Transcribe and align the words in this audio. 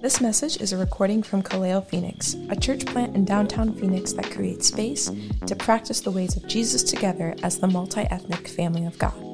This 0.00 0.20
message 0.20 0.60
is 0.60 0.72
a 0.72 0.76
recording 0.76 1.24
from 1.24 1.42
Kaleo 1.42 1.84
Phoenix, 1.84 2.36
a 2.50 2.56
church 2.56 2.86
plant 2.86 3.16
in 3.16 3.24
downtown 3.24 3.74
Phoenix 3.74 4.12
that 4.12 4.30
creates 4.30 4.68
space 4.68 5.10
to 5.46 5.56
practice 5.56 6.00
the 6.00 6.12
ways 6.12 6.36
of 6.36 6.46
Jesus 6.46 6.84
together 6.84 7.34
as 7.42 7.58
the 7.58 7.66
multi 7.66 8.02
ethnic 8.02 8.46
family 8.46 8.86
of 8.86 8.96
God. 8.98 9.28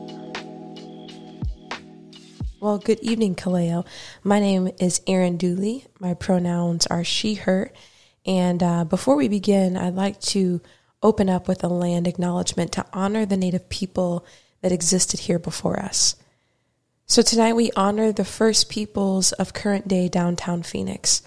Well, 2.60 2.78
good 2.78 3.00
evening, 3.00 3.34
Kaleo. 3.34 3.86
My 4.22 4.40
name 4.40 4.70
is 4.80 5.02
Erin 5.06 5.36
Dooley. 5.36 5.84
My 6.00 6.14
pronouns 6.14 6.86
are 6.86 7.04
she, 7.04 7.34
her. 7.34 7.70
And 8.24 8.62
uh, 8.62 8.84
before 8.86 9.16
we 9.16 9.28
begin, 9.28 9.76
I'd 9.76 9.94
like 9.94 10.18
to 10.22 10.62
open 11.02 11.28
up 11.28 11.46
with 11.46 11.62
a 11.62 11.68
land 11.68 12.06
acknowledgement 12.06 12.72
to 12.72 12.86
honor 12.94 13.26
the 13.26 13.36
Native 13.36 13.68
people 13.68 14.24
that 14.62 14.72
existed 14.72 15.20
here 15.20 15.38
before 15.38 15.78
us. 15.78 16.16
So 17.14 17.22
tonight 17.22 17.52
we 17.52 17.70
honor 17.76 18.10
the 18.10 18.24
first 18.24 18.68
peoples 18.68 19.30
of 19.30 19.52
current 19.52 19.86
day 19.86 20.08
downtown 20.08 20.64
Phoenix, 20.64 21.22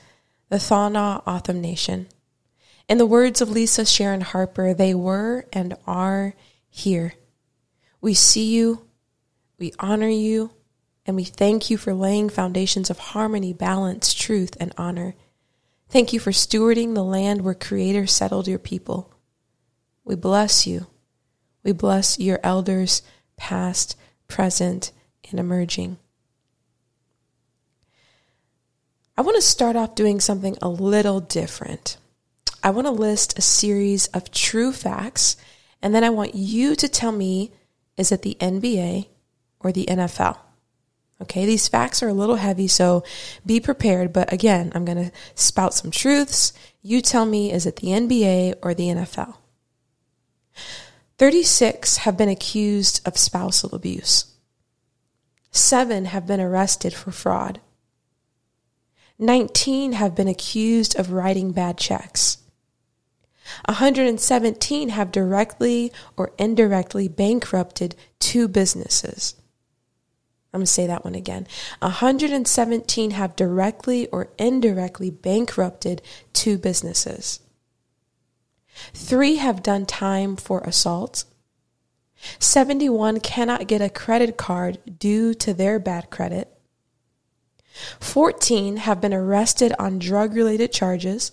the 0.49 0.57
Tohono 0.57 1.25
O'odham 1.25 1.62
Nation. 1.62 2.07
In 2.89 2.98
the 2.98 3.05
words 3.05 3.39
of 3.39 3.52
Lisa 3.52 3.85
Sharon 3.85 4.20
Harper, 4.20 4.73
they 4.73 4.93
were 4.93 5.45
and 5.53 5.77
are 5.88 6.34
here. 6.67 7.13
We 8.02 8.13
see 8.13 8.53
you, 8.53 8.85
we 9.57 9.71
honor 9.79 10.09
you, 10.09 10.52
and 11.05 11.15
we 11.15 11.23
thank 11.23 11.70
you 11.70 11.77
for 11.77 11.93
laying 11.93 12.27
foundations 12.27 12.90
of 12.90 12.99
harmony, 12.99 13.54
balance, 13.54 14.13
truth, 14.13 14.57
and 14.59 14.73
honor. 14.77 15.15
Thank 15.88 16.12
you 16.12 16.20
for 16.20 16.31
stewarding 16.31 16.95
the 16.95 17.04
land 17.05 17.43
where 17.43 17.54
Creator 17.54 18.07
settled 18.07 18.49
your 18.49 18.59
people. 18.59 19.13
We 20.04 20.15
bless 20.15 20.67
you. 20.67 20.88
We 21.63 21.71
bless 21.71 22.20
your 22.20 22.41
elders, 22.43 23.04
past, 23.38 23.95
present, 24.27 24.91
and 25.30 25.40
emerging. 25.40 25.98
I 29.18 29.22
want 29.22 29.35
to 29.35 29.41
start 29.41 29.76
off 29.76 29.95
doing 29.95 30.20
something 30.20 30.58
a 30.62 30.70
little 30.70 31.20
different. 31.20 31.98
I 32.62 32.70
want 32.70 32.85
to 32.85 32.91
list 32.91 33.38
a 33.38 33.41
series 33.41 34.07
of 34.07 34.32
true 34.32 34.71
facts, 34.71 35.38
and 35.82 35.93
then 35.93 36.04
I 36.04 36.10
want 36.10 36.35
you 36.35 36.76
to 36.76 36.88
tell 36.88 37.12
me 37.12 37.51
is 37.98 38.12
it 38.12 38.21
the 38.21 38.38
NBA 38.40 39.07
or 39.60 39.71
the 39.71 39.85
NFL? 39.85 40.38
Okay, 41.20 41.48
these 41.48 41.68
facts 41.68 42.04
are 42.04 42.10
a 42.10 42.13
little 42.13 42.35
heavy, 42.35 42.68
so 42.68 43.04
be 43.44 43.60
prepared. 43.60 44.13
But 44.13 44.32
again, 44.32 44.71
I'm 44.76 44.85
going 44.85 45.04
to 45.04 45.12
spout 45.34 45.73
some 45.73 45.90
truths. 45.90 46.54
You 46.84 47.01
tell 47.01 47.26
me 47.26 47.51
is 47.51 47.66
it 47.66 47.77
the 47.77 47.88
NBA 47.88 48.55
or 48.62 48.76
the 48.76 48.90
NFL? 48.90 49.35
36 51.18 51.98
have 51.98 52.18
been 52.18 52.29
accused 52.29 53.01
of 53.07 53.18
spousal 53.18 53.73
abuse. 53.73 54.26
Seven 55.58 56.05
have 56.05 56.27
been 56.27 56.40
arrested 56.40 56.94
for 56.94 57.12
fraud. 57.12 57.60
19 59.18 59.94
have 59.94 60.13
been 60.13 60.27
accused 60.27 60.98
of 61.00 61.12
writing 61.12 61.52
bad 61.52 61.77
checks. 61.77 62.38
117 63.68 64.90
have 64.90 65.12
directly 65.12 65.91
or 66.16 66.31
indirectly 66.38 67.08
bankrupted 67.08 67.96
two 68.19 68.47
businesses. 68.47 69.35
I'm 70.53 70.59
going 70.59 70.66
to 70.66 70.72
say 70.72 70.85
that 70.85 71.03
one 71.03 71.16
again. 71.16 71.47
117 71.80 73.12
have 73.12 73.35
directly 73.35 74.08
or 74.09 74.30
indirectly 74.38 75.09
bankrupted 75.09 76.03
two 76.34 76.59
businesses. 76.59 77.40
Three 78.94 79.38
have 79.38 79.63
done 79.63 79.88
time 79.88 80.35
for 80.35 80.62
assault. 80.62 81.24
71 82.40 83.19
cannot 83.19 83.68
get 83.68 83.81
a 83.81 83.90
credit 83.90 84.38
card 84.38 84.79
due 85.00 85.34
to 85.35 85.53
their 85.53 85.79
bad 85.79 86.09
credit. 86.09 86.53
14 88.00 88.78
have 88.78 89.00
been 89.00 89.13
arrested 89.13 89.73
on 89.78 90.00
drug 90.00 90.34
related 90.34 90.72
charges. 90.72 91.31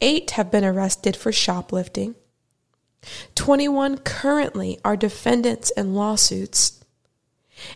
8 0.00 0.32
have 0.32 0.50
been 0.50 0.64
arrested 0.64 1.16
for 1.16 1.32
shoplifting. 1.32 2.14
21 3.34 3.98
currently 3.98 4.78
are 4.84 4.96
defendants 4.96 5.70
in 5.70 5.94
lawsuits. 5.94 6.84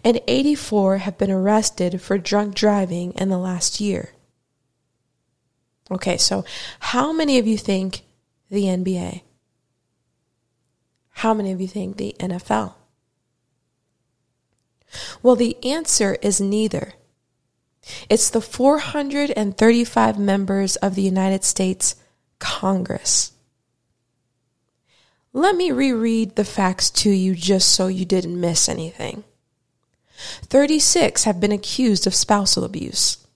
And 0.04 0.20
84 0.28 0.98
have 0.98 1.16
been 1.16 1.30
arrested 1.30 2.02
for 2.02 2.18
drunk 2.18 2.54
driving 2.54 3.12
in 3.12 3.30
the 3.30 3.38
last 3.38 3.80
year. 3.80 4.10
Okay, 5.90 6.18
so 6.18 6.44
how 6.80 7.12
many 7.12 7.38
of 7.38 7.46
you 7.46 7.56
think 7.56 8.02
the 8.50 8.64
NBA? 8.64 9.22
How 11.20 11.34
many 11.34 11.52
of 11.52 11.60
you 11.60 11.68
think 11.68 11.98
the 11.98 12.16
NFL? 12.18 12.72
Well, 15.22 15.36
the 15.36 15.62
answer 15.62 16.16
is 16.22 16.40
neither. 16.40 16.94
It's 18.08 18.30
the 18.30 18.40
435 18.40 20.18
members 20.18 20.76
of 20.76 20.94
the 20.94 21.02
United 21.02 21.44
States 21.44 21.94
Congress. 22.38 23.32
Let 25.34 25.56
me 25.56 25.70
reread 25.70 26.36
the 26.36 26.44
facts 26.44 26.88
to 27.02 27.10
you 27.10 27.34
just 27.34 27.68
so 27.68 27.88
you 27.88 28.06
didn't 28.06 28.40
miss 28.40 28.66
anything. 28.66 29.24
36 30.16 31.24
have 31.24 31.38
been 31.38 31.52
accused 31.52 32.06
of 32.06 32.14
spousal 32.14 32.64
abuse. 32.64 33.26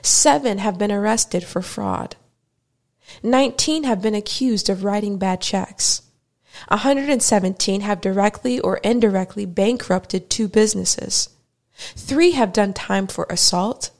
Seven 0.00 0.56
have 0.56 0.78
been 0.78 0.90
arrested 0.90 1.44
for 1.44 1.60
fraud. 1.60 2.16
19 3.22 3.84
have 3.84 4.00
been 4.00 4.14
accused 4.14 4.70
of 4.70 4.84
writing 4.84 5.18
bad 5.18 5.42
checks. 5.42 6.00
117 6.68 7.80
have 7.80 8.00
directly 8.00 8.60
or 8.60 8.78
indirectly 8.78 9.46
bankrupted 9.46 10.28
two 10.28 10.48
businesses. 10.48 11.28
Three 11.74 12.32
have 12.32 12.52
done 12.52 12.72
time 12.72 13.06
for 13.06 13.26
assault. 13.30 13.90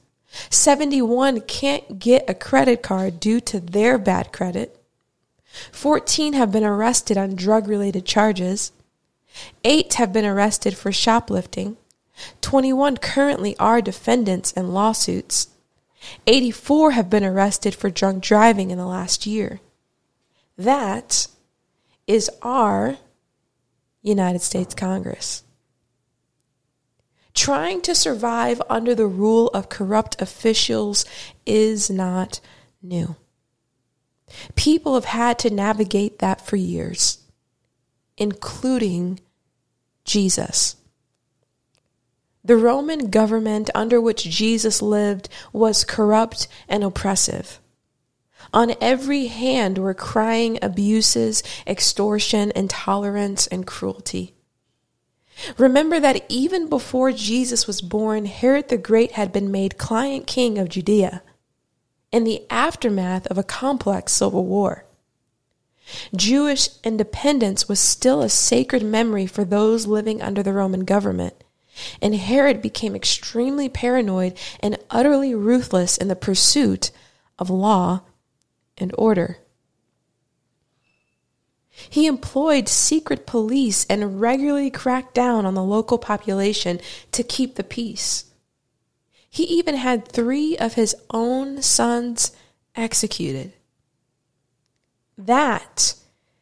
71 0.49 1.41
can't 1.41 1.99
get 1.99 2.29
a 2.29 2.33
credit 2.33 2.81
card 2.81 3.19
due 3.19 3.39
to 3.41 3.59
their 3.59 3.97
bad 3.97 4.31
credit. 4.31 4.77
14 5.71 6.33
have 6.33 6.51
been 6.51 6.63
arrested 6.63 7.17
on 7.17 7.35
drug 7.35 7.67
related 7.67 8.05
charges. 8.05 8.71
Eight 9.63 9.95
have 9.95 10.13
been 10.13 10.25
arrested 10.25 10.77
for 10.77 10.91
shoplifting. 10.91 11.77
21 12.41 12.97
currently 12.97 13.57
are 13.57 13.81
defendants 13.81 14.51
in 14.51 14.73
lawsuits. 14.73 15.47
84 16.27 16.91
have 16.91 17.09
been 17.09 17.23
arrested 17.23 17.75
for 17.75 17.89
drunk 17.89 18.23
driving 18.23 18.71
in 18.71 18.77
the 18.77 18.85
last 18.85 19.25
year. 19.25 19.59
That 20.57 21.27
is 22.11 22.29
our 22.41 22.97
United 24.01 24.41
States 24.41 24.75
Congress. 24.75 25.43
Trying 27.33 27.81
to 27.83 27.95
survive 27.95 28.61
under 28.69 28.93
the 28.93 29.07
rule 29.07 29.47
of 29.53 29.69
corrupt 29.69 30.21
officials 30.21 31.05
is 31.45 31.89
not 31.89 32.41
new. 32.81 33.15
People 34.55 34.95
have 34.95 35.05
had 35.05 35.39
to 35.39 35.49
navigate 35.49 36.19
that 36.19 36.41
for 36.41 36.57
years, 36.57 37.19
including 38.17 39.21
Jesus. 40.03 40.75
The 42.43 42.57
Roman 42.57 43.09
government 43.09 43.69
under 43.73 44.01
which 44.01 44.25
Jesus 44.25 44.81
lived 44.81 45.29
was 45.53 45.85
corrupt 45.85 46.49
and 46.67 46.83
oppressive. 46.83 47.61
On 48.53 48.75
every 48.81 49.27
hand 49.27 49.77
were 49.77 49.93
crying 49.93 50.59
abuses, 50.61 51.43
extortion, 51.65 52.51
intolerance, 52.55 53.47
and 53.47 53.65
cruelty. 53.65 54.33
Remember 55.57 55.99
that 55.99 56.25
even 56.29 56.69
before 56.69 57.11
Jesus 57.11 57.65
was 57.65 57.81
born, 57.81 58.25
Herod 58.25 58.69
the 58.69 58.77
Great 58.77 59.13
had 59.13 59.31
been 59.31 59.51
made 59.51 59.77
client 59.77 60.27
king 60.27 60.57
of 60.57 60.69
Judea 60.69 61.23
in 62.11 62.23
the 62.25 62.43
aftermath 62.49 63.25
of 63.27 63.37
a 63.37 63.43
complex 63.43 64.13
civil 64.13 64.45
war. 64.45 64.85
Jewish 66.15 66.69
independence 66.83 67.67
was 67.67 67.79
still 67.79 68.21
a 68.21 68.29
sacred 68.29 68.83
memory 68.83 69.25
for 69.25 69.43
those 69.43 69.87
living 69.87 70.21
under 70.21 70.43
the 70.43 70.53
Roman 70.53 70.85
government, 70.85 71.33
and 72.01 72.15
Herod 72.15 72.61
became 72.61 72.95
extremely 72.95 73.67
paranoid 73.69 74.37
and 74.59 74.77
utterly 74.89 75.33
ruthless 75.33 75.97
in 75.97 76.07
the 76.07 76.15
pursuit 76.15 76.91
of 77.39 77.49
law 77.49 78.01
and 78.81 78.93
order. 78.97 79.37
He 81.89 82.05
employed 82.05 82.67
secret 82.67 83.25
police 83.25 83.85
and 83.89 84.19
regularly 84.19 84.69
cracked 84.69 85.13
down 85.13 85.45
on 85.45 85.53
the 85.53 85.63
local 85.63 85.97
population 85.97 86.79
to 87.11 87.23
keep 87.23 87.55
the 87.55 87.63
peace. 87.63 88.25
He 89.29 89.43
even 89.43 89.75
had 89.75 90.07
three 90.07 90.57
of 90.57 90.73
his 90.73 90.95
own 91.09 91.61
sons 91.61 92.35
executed. 92.75 93.53
That 95.17 95.95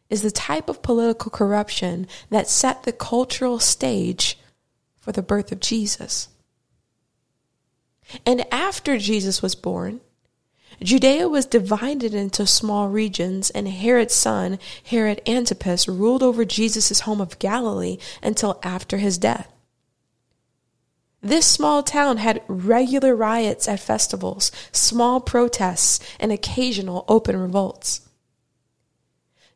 is 0.09 0.23
the 0.23 0.31
type 0.31 0.69
of 0.69 0.81
political 0.81 1.29
corruption 1.29 2.07
that 2.31 2.47
set 2.47 2.83
the 2.83 2.91
cultural 2.91 3.59
stage 3.59 4.39
for 4.97 5.11
the 5.11 5.21
birth 5.21 5.51
of 5.51 5.59
Jesus. 5.59 6.29
And 8.25 8.51
after 8.51 8.97
Jesus 8.97 9.41
was 9.41 9.53
born, 9.53 10.01
Judea 10.81 11.27
was 11.27 11.45
divided 11.45 12.13
into 12.13 12.47
small 12.47 12.87
regions, 12.87 13.49
and 13.49 13.67
Herod's 13.67 14.15
son, 14.15 14.59
Herod 14.83 15.21
Antipas, 15.27 15.87
ruled 15.87 16.23
over 16.23 16.45
Jesus' 16.45 17.01
home 17.01 17.19
of 17.19 17.39
Galilee 17.39 17.97
until 18.23 18.59
after 18.63 18.97
his 18.97 19.17
death. 19.17 19.51
This 21.21 21.45
small 21.45 21.83
town 21.83 22.17
had 22.17 22.41
regular 22.47 23.13
riots 23.13 23.67
at 23.67 23.81
festivals, 23.81 24.51
small 24.71 25.19
protests, 25.19 25.99
and 26.17 26.31
occasional 26.31 27.03
open 27.09 27.35
revolts. 27.35 28.08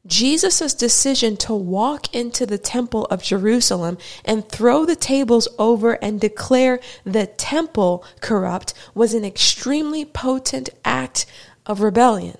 Jesus' 0.06 0.74
decision 0.74 1.38
to 1.38 1.54
walk 1.54 2.14
into 2.14 2.46
the 2.46 2.58
temple 2.58 3.06
of 3.06 3.24
Jerusalem 3.24 3.98
and 4.26 4.48
throw 4.48 4.86
the 4.86 4.98
tables 4.98 5.48
over 5.58 5.94
and 5.94 6.20
declare 6.20 6.82
the 7.06 7.26
temple 7.26 8.04
corrupt 8.20 8.74
was 8.94 9.14
an 9.14 9.24
extremely 9.24 10.04
potent 10.04 10.70
act 10.84 11.26
of 11.66 11.80
rebellion. 11.80 12.38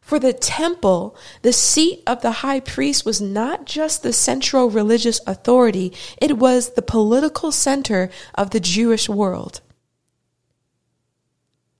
For 0.00 0.18
the 0.18 0.32
temple, 0.32 1.14
the 1.42 1.52
seat 1.52 2.02
of 2.06 2.22
the 2.22 2.30
high 2.40 2.60
priest 2.60 3.04
was 3.04 3.20
not 3.20 3.66
just 3.66 4.02
the 4.02 4.14
central 4.14 4.70
religious 4.70 5.20
authority, 5.26 5.92
it 6.16 6.38
was 6.38 6.70
the 6.70 6.80
political 6.80 7.52
center 7.52 8.08
of 8.34 8.48
the 8.48 8.60
Jewish 8.60 9.10
world. 9.10 9.60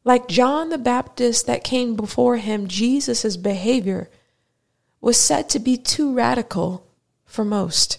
Like 0.04 0.28
John 0.28 0.68
the 0.68 0.76
Baptist 0.76 1.46
that 1.46 1.64
came 1.64 1.96
before 1.96 2.36
him, 2.36 2.68
Jesus' 2.68 3.38
behavior 3.38 4.10
was 5.00 5.16
said 5.16 5.48
to 5.50 5.58
be 5.58 5.76
too 5.76 6.14
radical 6.14 6.86
for 7.24 7.44
most. 7.44 7.98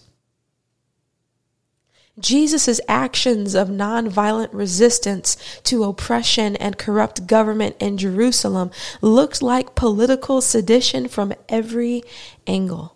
Jesus' 2.20 2.82
actions 2.88 3.56
of 3.56 3.70
nonviolent 3.70 4.50
resistance 4.52 5.38
to 5.64 5.84
oppression 5.84 6.56
and 6.58 6.78
corrupt 6.78 7.28
government 7.28 7.76
in 7.80 7.98
Jerusalem 7.98 8.72
looked 9.02 9.42
like 9.42 9.76
political 9.76 10.42
sedition 10.42 11.08
from 11.08 11.34
every 11.48 12.04
angle. 12.46 12.96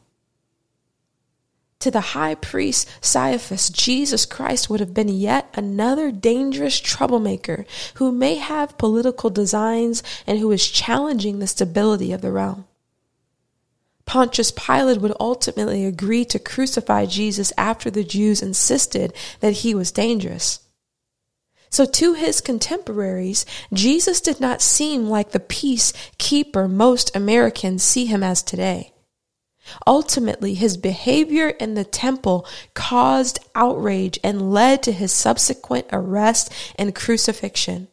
To 1.79 1.91
the 1.91 2.01
high 2.01 2.35
priest 2.35 2.89
Caiaphas, 3.01 3.69
Jesus 3.69 4.25
Christ 4.25 4.69
would 4.69 4.79
have 4.79 4.93
been 4.93 5.09
yet 5.09 5.49
another 5.53 6.11
dangerous 6.11 6.79
troublemaker 6.79 7.65
who 7.95 8.11
may 8.11 8.35
have 8.35 8.77
political 8.77 9.29
designs 9.29 10.01
and 10.25 10.39
who 10.39 10.51
is 10.51 10.69
challenging 10.69 11.39
the 11.39 11.47
stability 11.47 12.13
of 12.13 12.21
the 12.21 12.31
realm. 12.31 12.65
Pontius 14.05 14.51
Pilate 14.51 15.01
would 15.01 15.13
ultimately 15.19 15.85
agree 15.85 16.25
to 16.25 16.39
crucify 16.39 17.05
Jesus 17.05 17.53
after 17.57 17.89
the 17.89 18.03
Jews 18.03 18.41
insisted 18.41 19.13
that 19.39 19.53
he 19.53 19.73
was 19.73 19.91
dangerous. 19.91 20.59
So 21.69 21.85
to 21.85 22.13
his 22.13 22.39
contemporaries, 22.39 23.45
Jesus 23.73 24.21
did 24.21 24.39
not 24.39 24.61
seem 24.61 25.07
like 25.07 25.31
the 25.31 25.39
peacekeeper 25.39 26.69
most 26.69 27.15
Americans 27.15 27.81
see 27.81 28.05
him 28.05 28.21
as 28.21 28.43
today. 28.43 28.93
Ultimately, 29.87 30.53
his 30.53 30.77
behavior 30.77 31.49
in 31.49 31.73
the 31.73 31.85
temple 31.85 32.45
caused 32.75 33.39
outrage 33.55 34.19
and 34.23 34.53
led 34.53 34.83
to 34.83 34.91
his 34.91 35.11
subsequent 35.11 35.87
arrest 35.91 36.51
and 36.75 36.93
crucifixion. 36.93 37.87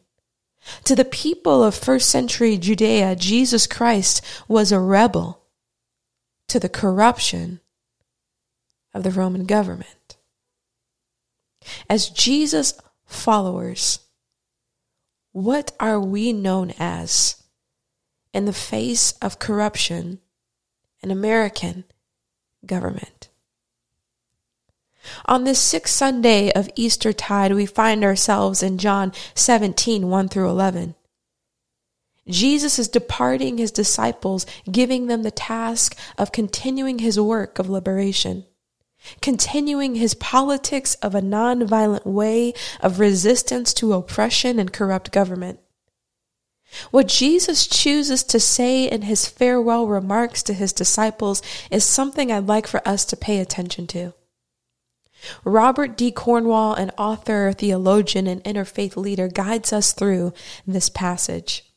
To 0.83 0.95
the 0.95 1.05
people 1.05 1.63
of 1.63 1.73
first 1.73 2.09
century 2.09 2.57
Judea, 2.57 3.15
Jesus 3.15 3.65
Christ 3.65 4.21
was 4.47 4.71
a 4.71 4.79
rebel 4.79 5.40
to 6.51 6.59
the 6.59 6.67
corruption 6.67 7.61
of 8.93 9.03
the 9.03 9.11
Roman 9.11 9.45
government. 9.45 10.17
As 11.89 12.09
Jesus 12.09 12.73
followers, 13.05 13.99
what 15.31 15.71
are 15.79 15.97
we 15.97 16.33
known 16.33 16.73
as 16.77 17.41
in 18.33 18.43
the 18.43 18.51
face 18.51 19.13
of 19.21 19.39
corruption 19.39 20.19
in 21.01 21.09
American 21.09 21.85
government? 22.65 23.29
On 25.27 25.45
this 25.45 25.59
sixth 25.59 25.95
Sunday 25.95 26.51
of 26.51 26.69
Easter 26.75 27.13
tide, 27.13 27.53
we 27.53 27.65
find 27.65 28.03
ourselves 28.03 28.61
in 28.61 28.77
John 28.77 29.13
17, 29.35 30.09
1 30.09 30.27
through 30.27 30.49
11. 30.49 30.95
Jesus 32.31 32.79
is 32.79 32.87
departing 32.87 33.57
his 33.57 33.71
disciples, 33.71 34.45
giving 34.69 35.07
them 35.07 35.23
the 35.23 35.31
task 35.31 35.97
of 36.17 36.31
continuing 36.31 36.99
his 36.99 37.19
work 37.19 37.59
of 37.59 37.69
liberation, 37.69 38.45
continuing 39.21 39.95
his 39.95 40.13
politics 40.13 40.95
of 40.95 41.13
a 41.13 41.21
nonviolent 41.21 42.05
way 42.05 42.53
of 42.79 42.99
resistance 42.99 43.73
to 43.75 43.93
oppression 43.93 44.59
and 44.59 44.73
corrupt 44.73 45.11
government. 45.11 45.59
What 46.89 47.07
Jesus 47.07 47.67
chooses 47.67 48.23
to 48.23 48.39
say 48.39 48.85
in 48.89 49.01
his 49.01 49.27
farewell 49.27 49.87
remarks 49.87 50.41
to 50.43 50.53
his 50.53 50.71
disciples 50.71 51.41
is 51.69 51.83
something 51.83 52.31
I'd 52.31 52.47
like 52.47 52.65
for 52.65 52.87
us 52.87 53.03
to 53.05 53.17
pay 53.17 53.39
attention 53.39 53.87
to. 53.87 54.13
Robert 55.43 55.97
D. 55.97 56.11
Cornwall, 56.11 56.73
an 56.73 56.91
author, 56.97 57.53
theologian, 57.53 58.25
and 58.25 58.43
interfaith 58.43 58.95
leader, 58.95 59.27
guides 59.27 59.71
us 59.71 59.91
through 59.91 60.33
this 60.65 60.89
passage. 60.89 61.70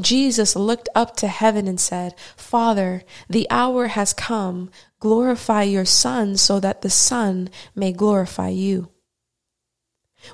Jesus 0.00 0.56
looked 0.56 0.88
up 0.94 1.16
to 1.16 1.28
heaven 1.28 1.66
and 1.68 1.80
said, 1.80 2.14
Father, 2.36 3.02
the 3.28 3.46
hour 3.50 3.88
has 3.88 4.12
come. 4.12 4.70
Glorify 5.00 5.62
your 5.62 5.84
Son 5.84 6.36
so 6.36 6.60
that 6.60 6.82
the 6.82 6.90
Son 6.90 7.50
may 7.74 7.92
glorify 7.92 8.48
you. 8.48 8.88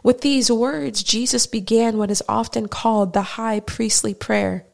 With 0.02 0.20
these 0.22 0.50
words, 0.50 1.02
Jesus 1.02 1.46
began 1.46 1.98
what 1.98 2.10
is 2.10 2.22
often 2.28 2.68
called 2.68 3.12
the 3.12 3.22
high 3.22 3.60
priestly 3.60 4.14
prayer. 4.14 4.66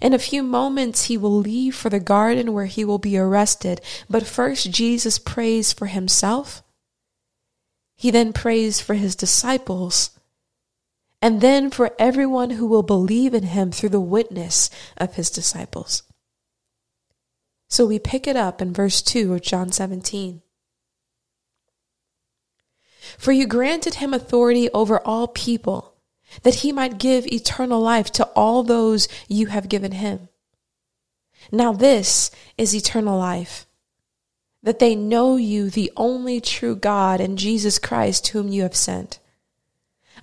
In 0.00 0.14
a 0.14 0.18
few 0.18 0.42
moments, 0.42 1.04
he 1.04 1.16
will 1.16 1.36
leave 1.36 1.74
for 1.74 1.90
the 1.90 2.00
garden 2.00 2.52
where 2.52 2.66
he 2.66 2.84
will 2.84 2.98
be 2.98 3.18
arrested. 3.18 3.80
But 4.08 4.26
first, 4.26 4.70
Jesus 4.70 5.18
prays 5.18 5.72
for 5.72 5.86
himself. 5.86 6.62
He 7.96 8.10
then 8.10 8.32
prays 8.32 8.80
for 8.80 8.94
his 8.94 9.14
disciples 9.14 10.10
and 11.24 11.40
then 11.40 11.70
for 11.70 11.90
everyone 11.98 12.50
who 12.50 12.66
will 12.66 12.82
believe 12.82 13.32
in 13.32 13.44
him 13.44 13.72
through 13.72 13.88
the 13.88 13.98
witness 13.98 14.68
of 14.98 15.14
his 15.14 15.30
disciples. 15.30 16.02
So 17.66 17.86
we 17.86 17.98
pick 17.98 18.26
it 18.26 18.36
up 18.36 18.60
in 18.60 18.74
verse 18.74 19.00
2 19.00 19.32
of 19.32 19.40
John 19.40 19.72
17. 19.72 20.42
For 23.16 23.32
you 23.32 23.46
granted 23.46 23.94
him 23.94 24.12
authority 24.12 24.68
over 24.74 25.00
all 25.00 25.26
people, 25.26 25.94
that 26.42 26.56
he 26.56 26.72
might 26.72 26.98
give 26.98 27.26
eternal 27.26 27.80
life 27.80 28.12
to 28.12 28.26
all 28.36 28.62
those 28.62 29.08
you 29.26 29.46
have 29.46 29.70
given 29.70 29.92
him. 29.92 30.28
Now 31.50 31.72
this 31.72 32.30
is 32.58 32.74
eternal 32.74 33.16
life, 33.16 33.66
that 34.62 34.78
they 34.78 34.94
know 34.94 35.36
you, 35.36 35.70
the 35.70 35.90
only 35.96 36.42
true 36.42 36.76
God, 36.76 37.22
and 37.22 37.38
Jesus 37.38 37.78
Christ, 37.78 38.28
whom 38.28 38.48
you 38.48 38.60
have 38.60 38.76
sent. 38.76 39.20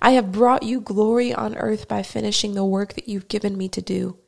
I 0.04 0.10
have 0.10 0.32
brought 0.32 0.64
you 0.64 0.80
glory 0.80 1.32
on 1.32 1.56
earth 1.56 1.86
by 1.86 2.02
finishing 2.02 2.54
the 2.54 2.64
work 2.64 2.94
that 2.94 3.08
you've 3.08 3.28
given 3.28 3.56
me 3.56 3.68
to 3.68 3.80
do. 3.80 4.18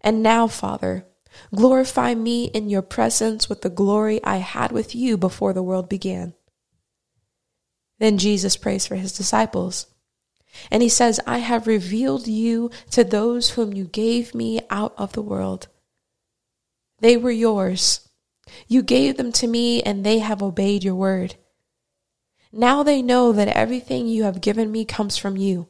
And 0.00 0.22
now, 0.22 0.46
Father, 0.46 1.04
glorify 1.52 2.14
me 2.14 2.44
in 2.44 2.70
your 2.70 2.80
presence 2.80 3.48
with 3.48 3.62
the 3.62 3.70
glory 3.70 4.22
I 4.22 4.36
had 4.36 4.70
with 4.70 4.94
you 4.94 5.18
before 5.18 5.52
the 5.52 5.64
world 5.64 5.88
began. 5.88 6.34
Then 7.98 8.18
Jesus 8.18 8.56
prays 8.56 8.86
for 8.86 8.94
his 8.94 9.12
disciples. 9.12 9.86
And 10.70 10.80
he 10.80 10.88
says, 10.88 11.18
I 11.26 11.38
have 11.38 11.66
revealed 11.66 12.28
you 12.28 12.70
to 12.92 13.02
those 13.02 13.50
whom 13.50 13.72
you 13.72 13.86
gave 13.86 14.32
me 14.32 14.60
out 14.70 14.94
of 14.96 15.12
the 15.12 15.22
world. 15.22 15.66
They 17.00 17.16
were 17.16 17.32
yours. 17.32 18.08
You 18.68 18.82
gave 18.82 19.16
them 19.16 19.32
to 19.32 19.48
me, 19.48 19.82
and 19.82 20.06
they 20.06 20.20
have 20.20 20.40
obeyed 20.40 20.84
your 20.84 20.94
word. 20.94 21.34
Now 22.52 22.82
they 22.82 23.00
know 23.00 23.32
that 23.32 23.48
everything 23.48 24.08
you 24.08 24.24
have 24.24 24.40
given 24.40 24.72
me 24.72 24.84
comes 24.84 25.16
from 25.16 25.36
you. 25.36 25.68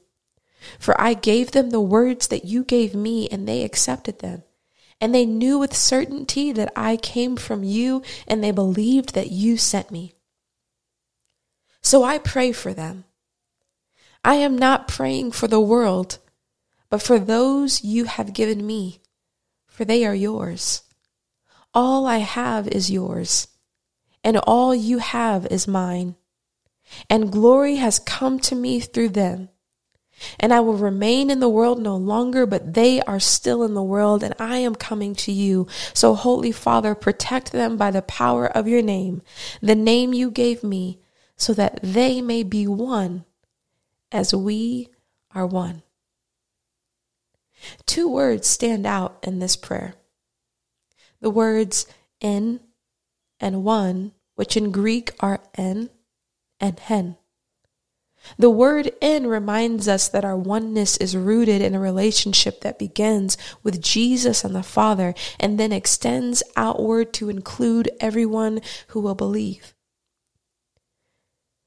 For 0.78 0.98
I 1.00 1.14
gave 1.14 1.52
them 1.52 1.70
the 1.70 1.80
words 1.80 2.28
that 2.28 2.44
you 2.44 2.64
gave 2.64 2.94
me, 2.94 3.28
and 3.28 3.46
they 3.46 3.64
accepted 3.64 4.20
them. 4.20 4.42
And 5.00 5.14
they 5.14 5.26
knew 5.26 5.58
with 5.58 5.74
certainty 5.74 6.52
that 6.52 6.72
I 6.76 6.96
came 6.96 7.36
from 7.36 7.64
you, 7.64 8.02
and 8.26 8.42
they 8.42 8.50
believed 8.50 9.14
that 9.14 9.30
you 9.30 9.56
sent 9.56 9.90
me. 9.90 10.14
So 11.82 12.02
I 12.02 12.18
pray 12.18 12.52
for 12.52 12.74
them. 12.74 13.04
I 14.22 14.34
am 14.34 14.56
not 14.56 14.88
praying 14.88 15.32
for 15.32 15.48
the 15.48 15.60
world, 15.60 16.18
but 16.90 17.00
for 17.00 17.18
those 17.18 17.82
you 17.82 18.04
have 18.04 18.34
given 18.34 18.66
me, 18.66 19.00
for 19.66 19.86
they 19.86 20.04
are 20.04 20.14
yours. 20.14 20.82
All 21.72 22.06
I 22.06 22.18
have 22.18 22.68
is 22.68 22.90
yours, 22.90 23.48
and 24.22 24.36
all 24.36 24.74
you 24.74 24.98
have 24.98 25.46
is 25.46 25.66
mine 25.66 26.16
and 27.08 27.32
glory 27.32 27.76
has 27.76 27.98
come 27.98 28.38
to 28.40 28.54
me 28.54 28.80
through 28.80 29.10
them. 29.10 29.48
And 30.38 30.52
I 30.52 30.60
will 30.60 30.76
remain 30.76 31.30
in 31.30 31.40
the 31.40 31.48
world 31.48 31.80
no 31.80 31.96
longer, 31.96 32.44
but 32.44 32.74
they 32.74 33.00
are 33.02 33.20
still 33.20 33.62
in 33.62 33.72
the 33.72 33.82
world, 33.82 34.22
and 34.22 34.34
I 34.38 34.58
am 34.58 34.74
coming 34.74 35.14
to 35.16 35.32
you. 35.32 35.66
So, 35.94 36.14
Holy 36.14 36.52
Father, 36.52 36.94
protect 36.94 37.52
them 37.52 37.78
by 37.78 37.90
the 37.90 38.02
power 38.02 38.46
of 38.46 38.68
your 38.68 38.82
name, 38.82 39.22
the 39.62 39.74
name 39.74 40.12
you 40.12 40.30
gave 40.30 40.62
me, 40.62 41.00
so 41.36 41.54
that 41.54 41.80
they 41.82 42.20
may 42.20 42.42
be 42.42 42.66
one 42.66 43.24
as 44.12 44.34
we 44.34 44.88
are 45.34 45.46
one. 45.46 45.82
Two 47.86 48.08
words 48.08 48.46
stand 48.46 48.86
out 48.86 49.18
in 49.22 49.38
this 49.38 49.56
prayer 49.56 49.94
the 51.20 51.30
words 51.30 51.86
in 52.20 52.60
and 53.38 53.62
one, 53.62 54.12
which 54.34 54.56
in 54.56 54.70
Greek 54.70 55.12
are 55.20 55.40
en 55.54 55.90
and 56.60 56.78
hen. 56.78 57.16
The 58.38 58.50
word 58.50 58.92
in 59.00 59.26
reminds 59.26 59.88
us 59.88 60.08
that 60.08 60.24
our 60.24 60.36
oneness 60.36 60.96
is 60.98 61.16
rooted 61.16 61.62
in 61.62 61.74
a 61.74 61.80
relationship 61.80 62.60
that 62.60 62.78
begins 62.78 63.38
with 63.62 63.80
Jesus 63.82 64.44
and 64.44 64.54
the 64.54 64.62
Father 64.62 65.14
and 65.38 65.58
then 65.58 65.72
extends 65.72 66.42
outward 66.56 67.12
to 67.14 67.30
include 67.30 67.90
everyone 67.98 68.60
who 68.88 69.00
will 69.00 69.14
believe. 69.14 69.74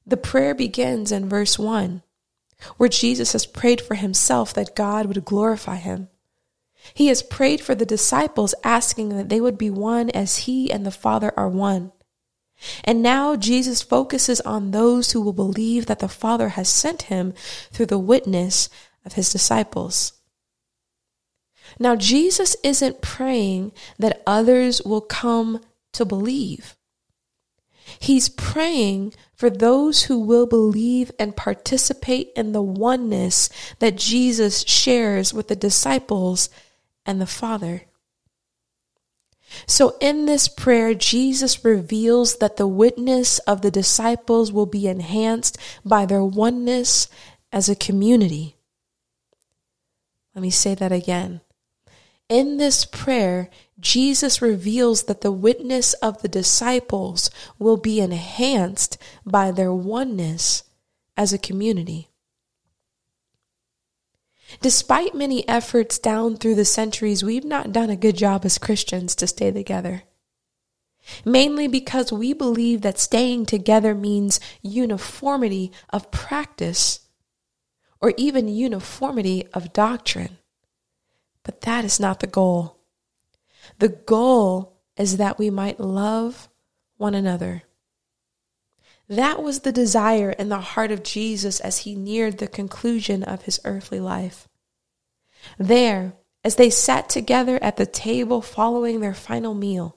The 0.06 0.16
prayer 0.16 0.54
begins 0.54 1.10
in 1.10 1.28
verse 1.28 1.58
1, 1.58 2.02
where 2.76 2.88
Jesus 2.88 3.32
has 3.32 3.46
prayed 3.46 3.80
for 3.80 3.94
himself 3.94 4.54
that 4.54 4.76
God 4.76 5.06
would 5.06 5.24
glorify 5.24 5.76
him. 5.76 6.08
He 6.92 7.06
has 7.08 7.22
prayed 7.22 7.62
for 7.62 7.74
the 7.74 7.86
disciples, 7.86 8.54
asking 8.62 9.08
that 9.10 9.30
they 9.30 9.40
would 9.40 9.56
be 9.56 9.70
one 9.70 10.10
as 10.10 10.38
he 10.38 10.70
and 10.70 10.84
the 10.84 10.90
Father 10.90 11.32
are 11.36 11.48
one. 11.48 11.92
And 12.84 13.02
now 13.02 13.36
Jesus 13.36 13.82
focuses 13.82 14.40
on 14.42 14.70
those 14.70 15.12
who 15.12 15.20
will 15.20 15.32
believe 15.32 15.86
that 15.86 15.98
the 15.98 16.08
Father 16.08 16.50
has 16.50 16.68
sent 16.68 17.02
him 17.02 17.34
through 17.70 17.86
the 17.86 17.98
witness 17.98 18.68
of 19.04 19.14
his 19.14 19.30
disciples. 19.30 20.12
Now, 21.78 21.96
Jesus 21.96 22.56
isn't 22.62 23.02
praying 23.02 23.72
that 23.98 24.22
others 24.26 24.82
will 24.82 25.00
come 25.00 25.60
to 25.92 26.04
believe. 26.04 26.76
He's 27.98 28.28
praying 28.28 29.14
for 29.34 29.50
those 29.50 30.04
who 30.04 30.18
will 30.18 30.46
believe 30.46 31.10
and 31.18 31.36
participate 31.36 32.30
in 32.36 32.52
the 32.52 32.62
oneness 32.62 33.50
that 33.78 33.96
Jesus 33.96 34.62
shares 34.62 35.34
with 35.34 35.48
the 35.48 35.56
disciples 35.56 36.48
and 37.04 37.20
the 37.20 37.26
Father. 37.26 37.82
So, 39.66 39.96
in 40.00 40.26
this 40.26 40.48
prayer, 40.48 40.94
Jesus 40.94 41.64
reveals 41.64 42.36
that 42.38 42.56
the 42.56 42.66
witness 42.66 43.38
of 43.40 43.62
the 43.62 43.70
disciples 43.70 44.52
will 44.52 44.66
be 44.66 44.86
enhanced 44.86 45.58
by 45.84 46.06
their 46.06 46.24
oneness 46.24 47.08
as 47.52 47.68
a 47.68 47.76
community. 47.76 48.56
Let 50.34 50.42
me 50.42 50.50
say 50.50 50.74
that 50.74 50.92
again. 50.92 51.40
In 52.28 52.56
this 52.56 52.84
prayer, 52.84 53.50
Jesus 53.78 54.40
reveals 54.40 55.04
that 55.04 55.20
the 55.20 55.32
witness 55.32 55.92
of 55.94 56.22
the 56.22 56.28
disciples 56.28 57.30
will 57.58 57.76
be 57.76 58.00
enhanced 58.00 58.98
by 59.26 59.50
their 59.50 59.72
oneness 59.72 60.62
as 61.16 61.32
a 61.32 61.38
community. 61.38 62.08
Despite 64.60 65.14
many 65.14 65.46
efforts 65.48 65.98
down 65.98 66.36
through 66.36 66.54
the 66.54 66.64
centuries, 66.64 67.24
we've 67.24 67.44
not 67.44 67.72
done 67.72 67.90
a 67.90 67.96
good 67.96 68.16
job 68.16 68.44
as 68.44 68.58
Christians 68.58 69.14
to 69.16 69.26
stay 69.26 69.50
together. 69.50 70.02
Mainly 71.24 71.68
because 71.68 72.12
we 72.12 72.32
believe 72.32 72.80
that 72.80 72.98
staying 72.98 73.46
together 73.46 73.94
means 73.94 74.40
uniformity 74.62 75.70
of 75.90 76.10
practice 76.10 77.00
or 78.00 78.14
even 78.16 78.48
uniformity 78.48 79.46
of 79.52 79.72
doctrine. 79.72 80.38
But 81.42 81.60
that 81.62 81.84
is 81.84 82.00
not 82.00 82.20
the 82.20 82.26
goal. 82.26 82.78
The 83.78 83.88
goal 83.88 84.80
is 84.96 85.18
that 85.18 85.38
we 85.38 85.50
might 85.50 85.80
love 85.80 86.48
one 86.96 87.14
another. 87.14 87.64
That 89.08 89.42
was 89.42 89.60
the 89.60 89.72
desire 89.72 90.30
in 90.30 90.48
the 90.48 90.60
heart 90.60 90.90
of 90.90 91.02
Jesus 91.02 91.60
as 91.60 91.78
he 91.78 91.94
neared 91.94 92.38
the 92.38 92.46
conclusion 92.46 93.22
of 93.22 93.42
his 93.42 93.60
earthly 93.64 94.00
life. 94.00 94.48
There, 95.58 96.14
as 96.42 96.56
they 96.56 96.70
sat 96.70 97.08
together 97.08 97.62
at 97.62 97.76
the 97.76 97.86
table 97.86 98.40
following 98.40 99.00
their 99.00 99.14
final 99.14 99.54
meal, 99.54 99.96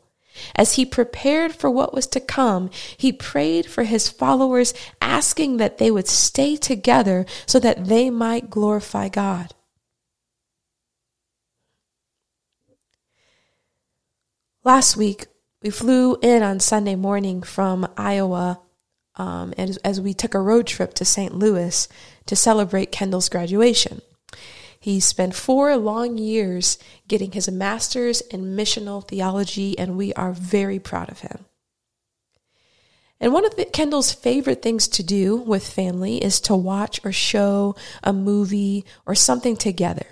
as 0.56 0.74
he 0.76 0.86
prepared 0.86 1.56
for 1.56 1.70
what 1.70 1.94
was 1.94 2.06
to 2.08 2.20
come, 2.20 2.70
he 2.98 3.12
prayed 3.12 3.66
for 3.66 3.84
his 3.84 4.10
followers, 4.10 4.74
asking 5.02 5.58
that 5.58 5.78
they 5.78 5.90
would 5.90 6.08
stay 6.08 6.56
together 6.56 7.26
so 7.46 7.60
that 7.60 7.86
they 7.86 8.10
might 8.10 8.50
glorify 8.50 9.10
God. 9.10 9.54
Last 14.64 14.98
week, 14.98 15.28
we 15.64 15.70
flew 15.70 16.18
in 16.22 16.44
on 16.44 16.60
Sunday 16.60 16.96
morning 16.96 17.42
from 17.42 17.88
Iowa 17.98 18.60
um, 19.18 19.54
as, 19.58 19.78
as 19.78 20.00
we 20.00 20.14
took 20.14 20.34
a 20.34 20.40
road 20.40 20.68
trip 20.68 20.94
to 20.96 21.06
St. 21.06 21.36
Louis 21.36 21.88
to 22.26 22.36
celebrate 22.36 22.92
Kendall's 22.92 23.30
graduation. 23.30 24.02
He 24.80 25.00
spent 25.00 25.36
four 25.36 25.76
long 25.76 26.18
years 26.18 26.78
getting 27.08 27.32
his 27.32 27.50
master's 27.50 28.22
in 28.22 28.56
missional 28.56 29.06
theology, 29.06 29.78
and 29.78 29.98
we 29.98 30.14
are 30.14 30.32
very 30.32 30.80
proud 30.80 31.10
of 31.10 31.20
him. 31.20 31.46
And 33.20 33.34
one 33.34 33.46
of 33.46 33.56
the, 33.56 33.66
Kendall's 33.66 34.14
favorite 34.14 34.62
things 34.62 34.88
to 34.90 35.04
do 35.04 35.36
with 35.36 35.68
family 35.68 36.24
is 36.24 36.40
to 36.42 36.56
watch 36.56 37.04
or 37.04 37.12
show 37.12 37.76
a 38.04 38.14
movie 38.14 38.86
or 39.08 39.16
something 39.16 39.58
together 39.58 40.06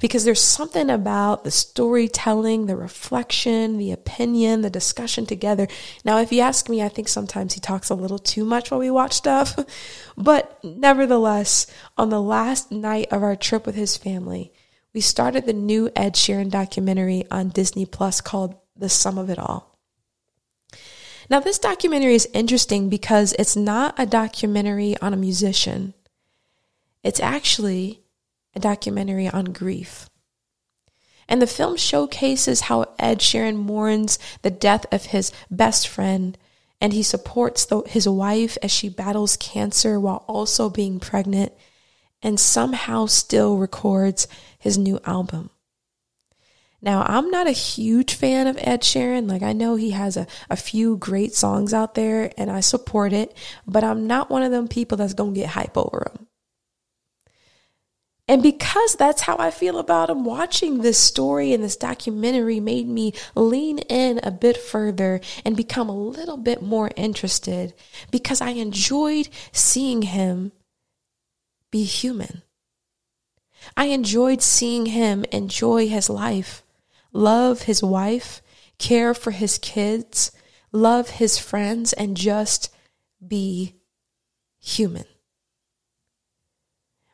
because 0.00 0.24
there's 0.24 0.42
something 0.42 0.90
about 0.90 1.44
the 1.44 1.50
storytelling, 1.50 2.66
the 2.66 2.76
reflection, 2.76 3.78
the 3.78 3.92
opinion, 3.92 4.62
the 4.62 4.70
discussion 4.70 5.26
together. 5.26 5.68
Now, 6.04 6.18
if 6.18 6.32
you 6.32 6.40
ask 6.40 6.68
me, 6.68 6.82
I 6.82 6.88
think 6.88 7.08
sometimes 7.08 7.54
he 7.54 7.60
talks 7.60 7.90
a 7.90 7.94
little 7.94 8.18
too 8.18 8.44
much 8.44 8.70
while 8.70 8.80
we 8.80 8.90
watch 8.90 9.12
stuff. 9.12 9.58
But 10.16 10.58
nevertheless, 10.64 11.68
on 11.96 12.10
the 12.10 12.20
last 12.20 12.72
night 12.72 13.06
of 13.12 13.22
our 13.22 13.36
trip 13.36 13.66
with 13.66 13.76
his 13.76 13.96
family, 13.96 14.52
we 14.92 15.00
started 15.00 15.46
the 15.46 15.52
new 15.52 15.90
Ed 15.94 16.14
Sheeran 16.14 16.50
documentary 16.50 17.24
on 17.30 17.50
Disney 17.50 17.86
Plus 17.86 18.20
called 18.20 18.56
The 18.76 18.88
Sum 18.88 19.16
of 19.16 19.30
It 19.30 19.38
All. 19.38 19.78
Now, 21.30 21.40
this 21.40 21.58
documentary 21.58 22.14
is 22.14 22.28
interesting 22.32 22.88
because 22.88 23.34
it's 23.38 23.54
not 23.54 23.94
a 23.98 24.06
documentary 24.06 24.96
on 25.00 25.12
a 25.12 25.16
musician. 25.16 25.94
It's 27.04 27.20
actually 27.20 28.02
a 28.54 28.60
documentary 28.60 29.28
on 29.28 29.46
grief. 29.46 30.08
And 31.28 31.42
the 31.42 31.46
film 31.46 31.76
showcases 31.76 32.62
how 32.62 32.94
Ed 32.98 33.18
Sheeran 33.20 33.56
mourns 33.56 34.18
the 34.42 34.50
death 34.50 34.86
of 34.92 35.06
his 35.06 35.30
best 35.50 35.86
friend 35.86 36.38
and 36.80 36.92
he 36.92 37.02
supports 37.02 37.66
the, 37.66 37.82
his 37.82 38.08
wife 38.08 38.56
as 38.62 38.70
she 38.70 38.88
battles 38.88 39.36
cancer 39.36 39.98
while 39.98 40.24
also 40.26 40.70
being 40.70 41.00
pregnant 41.00 41.52
and 42.22 42.38
somehow 42.38 43.06
still 43.06 43.58
records 43.58 44.26
his 44.58 44.78
new 44.78 45.00
album. 45.04 45.50
Now, 46.80 47.02
I'm 47.02 47.30
not 47.30 47.48
a 47.48 47.52
huge 47.52 48.14
fan 48.14 48.46
of 48.46 48.56
Ed 48.60 48.82
Sheeran. 48.82 49.28
Like, 49.28 49.42
I 49.42 49.52
know 49.52 49.74
he 49.74 49.90
has 49.90 50.16
a, 50.16 50.28
a 50.48 50.56
few 50.56 50.96
great 50.96 51.34
songs 51.34 51.74
out 51.74 51.94
there 51.94 52.32
and 52.38 52.50
I 52.50 52.60
support 52.60 53.12
it, 53.12 53.36
but 53.66 53.82
I'm 53.82 54.06
not 54.06 54.30
one 54.30 54.44
of 54.44 54.52
them 54.52 54.68
people 54.68 54.96
that's 54.96 55.14
going 55.14 55.34
to 55.34 55.40
get 55.40 55.50
hype 55.50 55.76
over 55.76 56.12
him. 56.12 56.27
And 58.28 58.42
because 58.42 58.94
that's 58.94 59.22
how 59.22 59.36
I 59.38 59.50
feel 59.50 59.78
about 59.78 60.10
him, 60.10 60.22
watching 60.22 60.82
this 60.82 60.98
story 60.98 61.54
and 61.54 61.64
this 61.64 61.76
documentary 61.76 62.60
made 62.60 62.86
me 62.86 63.14
lean 63.34 63.78
in 63.78 64.20
a 64.22 64.30
bit 64.30 64.58
further 64.58 65.22
and 65.46 65.56
become 65.56 65.88
a 65.88 65.96
little 65.96 66.36
bit 66.36 66.60
more 66.60 66.90
interested 66.94 67.72
because 68.10 68.42
I 68.42 68.50
enjoyed 68.50 69.30
seeing 69.52 70.02
him 70.02 70.52
be 71.70 71.84
human. 71.84 72.42
I 73.76 73.86
enjoyed 73.86 74.42
seeing 74.42 74.86
him 74.86 75.24
enjoy 75.32 75.88
his 75.88 76.10
life, 76.10 76.62
love 77.12 77.62
his 77.62 77.82
wife, 77.82 78.42
care 78.78 79.14
for 79.14 79.30
his 79.30 79.58
kids, 79.58 80.32
love 80.70 81.10
his 81.10 81.38
friends, 81.38 81.94
and 81.94 82.16
just 82.16 82.72
be 83.26 83.74
human. 84.60 85.06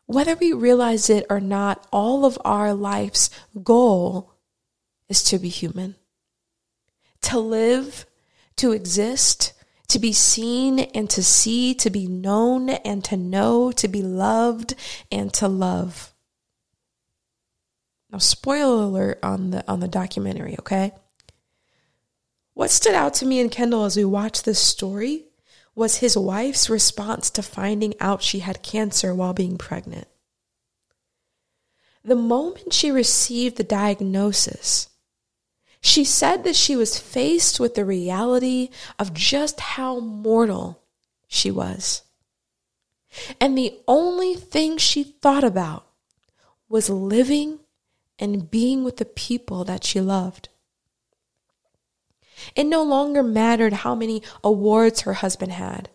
Whether 0.07 0.35
we 0.37 0.53
realize 0.53 1.09
it 1.09 1.27
or 1.31 1.41
not, 1.41 1.87
all 1.93 2.25
of 2.25 2.39
our 2.45 2.75
life's 2.75 3.31
goal 3.63 4.35
is 5.09 5.23
to 5.25 5.39
be 5.39 5.49
human, 5.49 5.97
to 7.23 7.39
live, 7.39 8.07
to 8.57 8.73
exist, 8.73 9.55
to 9.89 9.99
be 9.99 10.13
seen 10.13 10.79
and 10.79 11.09
to 11.11 11.23
see, 11.23 11.75
to 11.75 11.91
be 11.91 12.07
known 12.07 12.71
and 12.71 13.05
to 13.05 13.17
know, 13.17 13.73
to 13.73 13.89
be 13.89 14.03
loved 14.03 14.75
and 15.11 15.33
to 15.35 15.49
love. 15.49 16.13
Now, 18.11 18.19
spoiler 18.19 18.85
alert 18.85 19.19
on 19.23 19.51
the 19.51 19.65
on 19.69 19.81
the 19.81 19.89
documentary, 19.89 20.55
okay? 20.61 20.93
What 22.53 22.71
stood 22.71 22.95
out 22.95 23.15
to 23.15 23.27
me 23.27 23.41
and 23.41 23.51
Kendall 23.51 23.85
as 23.85 23.97
we 23.97 24.05
watched 24.05 24.45
this 24.45 24.61
story 24.61 25.25
was 25.75 25.97
his 25.97 26.17
wife's 26.17 26.71
response 26.71 27.31
to 27.31 27.43
finding 27.43 27.95
out 28.01 28.23
she 28.23 28.41
had 28.41 28.63
cancer 28.63 29.15
while 29.15 29.33
being 29.33 29.59
pregnant. 29.59 30.07
The 32.05 32.15
moment 32.15 32.73
she 32.73 32.91
received 32.91 33.57
the 33.57 33.65
diagnosis, 33.65 34.89
she 35.81 36.05
said 36.05 36.45
that 36.45 36.57
she 36.57 36.77
was 36.77 36.99
faced 36.99 37.59
with 37.59 37.75
the 37.75 37.85
reality 37.85 38.71
of 38.99 39.15
just 39.15 39.61
how 39.61 40.01
mortal 40.01 40.83
she 41.29 41.51
was. 41.51 42.03
And 43.41 43.57
the 43.57 43.79
only 43.87 44.35
thing 44.35 44.77
she 44.77 45.03
thought 45.03 45.45
about 45.45 45.87
was 46.69 46.91
living 46.91 47.61
and 48.19 48.51
being 48.51 48.85
with 48.85 48.99
the 48.99 49.05
people 49.05 49.65
that 49.65 49.85
she 49.85 50.01
loved. 50.01 50.49
It 52.55 52.65
no 52.65 52.83
longer 52.83 53.23
mattered 53.23 53.73
how 53.73 53.95
many 53.95 54.23
awards 54.43 55.03
her 55.03 55.15
husband 55.15 55.53
had, 55.53 55.89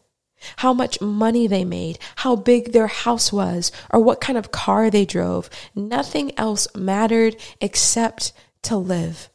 how 0.57 0.73
much 0.73 1.01
money 1.01 1.47
they 1.47 1.65
made, 1.65 1.99
how 2.17 2.35
big 2.35 2.71
their 2.71 2.87
house 2.87 3.31
was, 3.31 3.71
or 3.91 3.99
what 3.99 4.21
kind 4.21 4.37
of 4.37 4.51
car 4.51 4.89
they 4.89 5.05
drove. 5.05 5.49
Nothing 5.75 6.37
else 6.37 6.67
mattered 6.75 7.35
except 7.61 8.33
to 8.63 8.77
live. 8.77 9.29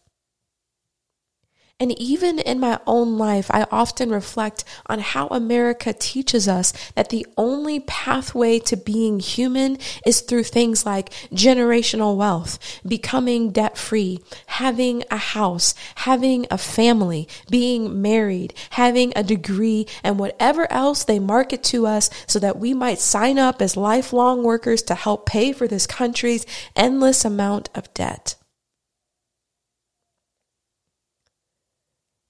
And 1.80 1.90
even 1.98 2.38
in 2.38 2.60
my 2.60 2.78
own 2.86 3.18
life, 3.18 3.50
I 3.50 3.66
often 3.72 4.08
reflect 4.10 4.62
on 4.86 5.00
how 5.00 5.26
America 5.26 5.92
teaches 5.92 6.46
us 6.46 6.72
that 6.94 7.08
the 7.08 7.26
only 7.36 7.80
pathway 7.80 8.60
to 8.60 8.76
being 8.76 9.18
human 9.18 9.78
is 10.06 10.20
through 10.20 10.44
things 10.44 10.86
like 10.86 11.10
generational 11.32 12.16
wealth, 12.16 12.60
becoming 12.86 13.50
debt 13.50 13.76
free, 13.76 14.20
having 14.46 15.02
a 15.10 15.16
house, 15.16 15.74
having 15.96 16.46
a 16.48 16.58
family, 16.58 17.26
being 17.50 18.00
married, 18.00 18.54
having 18.70 19.12
a 19.16 19.24
degree, 19.24 19.88
and 20.04 20.16
whatever 20.16 20.70
else 20.70 21.02
they 21.02 21.18
market 21.18 21.64
to 21.64 21.88
us 21.88 22.08
so 22.28 22.38
that 22.38 22.56
we 22.56 22.72
might 22.72 23.00
sign 23.00 23.36
up 23.36 23.60
as 23.60 23.76
lifelong 23.76 24.44
workers 24.44 24.80
to 24.82 24.94
help 24.94 25.26
pay 25.26 25.52
for 25.52 25.66
this 25.66 25.88
country's 25.88 26.46
endless 26.76 27.24
amount 27.24 27.68
of 27.74 27.92
debt. 27.94 28.36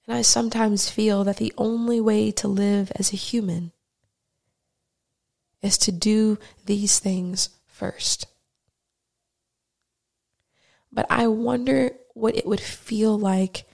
And 0.07 0.17
I 0.17 0.23
sometimes 0.23 0.91
feel 0.91 1.25
that 1.25 1.39
the 1.39 1.55
only 1.57 2.01
way 2.01 2.31
to 2.33 2.49
live 2.49 2.93
as 2.97 3.13
a 3.13 3.17
human 3.17 3.73
is 5.63 5.79
to 5.79 5.93
do 5.93 6.39
these 6.67 6.99
things 6.99 7.49
first. 7.67 8.27
But 10.93 11.07
I 11.09 11.27
wonder 11.27 11.93
what 12.13 12.37
it 12.37 12.47
would 12.47 12.61
feel 12.61 13.19
like 13.19 13.65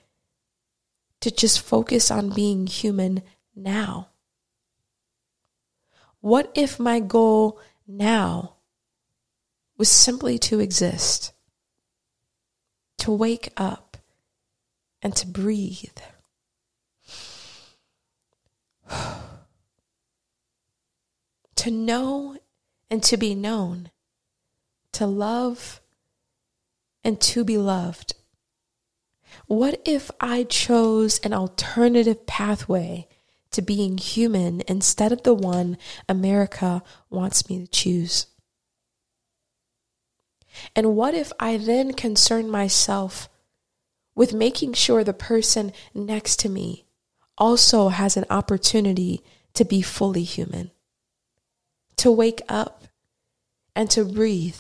to 1.21 1.31
just 1.31 1.61
focus 1.61 2.11
on 2.11 2.31
being 2.31 2.67
human 2.67 3.23
now. 3.55 4.09
What 6.21 6.51
if 6.55 6.79
my 6.79 7.01
goal 7.01 7.59
now 7.87 8.55
was 9.77 9.89
simply 9.89 10.39
to 10.39 10.61
exist, 10.61 11.33
to 12.99 13.11
wake 13.11 13.53
up, 13.57 13.97
and 15.03 15.15
to 15.17 15.27
breathe? 15.27 15.99
to 21.57 21.71
know 21.71 22.37
and 22.91 23.03
to 23.05 23.17
be 23.17 23.35
known, 23.35 23.91
to 24.93 25.07
love 25.07 25.81
and 27.05 27.21
to 27.21 27.45
be 27.45 27.57
loved. 27.57 28.15
What 29.47 29.81
if 29.85 30.11
I 30.21 30.45
chose 30.45 31.19
an 31.21 31.33
alternative 31.33 32.27
pathway 32.27 33.07
to 33.53 33.63
being 33.63 33.99
human 33.99 34.63
instead 34.69 35.13
of 35.13 35.23
the 35.23 35.35
one 35.35 35.79
America 36.09 36.83
wants 37.09 37.49
me 37.49 37.61
to 37.61 37.67
choose? 37.67 38.27
And 40.75 40.97
what 40.97 41.15
if 41.15 41.33
I 41.39 41.57
then 41.57 41.93
concern 41.93 42.51
myself 42.51 43.29
with 44.15 44.35
making 44.35 44.75
sure 44.75 45.05
the 45.05 45.15
person 45.15 45.73
next 45.95 46.41
to 46.41 46.49
me 46.49 46.87
also 47.41 47.89
has 47.89 48.17
an 48.17 48.27
opportunity 48.29 49.23
to 49.55 49.65
be 49.65 49.81
fully 49.81 50.23
human, 50.23 50.71
to 51.97 52.13
wake 52.13 52.43
up 52.49 52.85
and 53.75 53.91
to 53.91 54.05
breathe, 54.05 54.59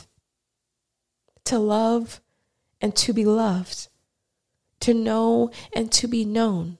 to 1.45 1.59
love 1.59 2.21
and 2.81 2.97
to 2.97 3.13
be 3.13 3.25
loved, 3.25 3.89
to 4.81 4.95
know 4.95 5.51
and 5.75 5.93
to 5.93 6.09
be 6.09 6.25
known, 6.25 6.79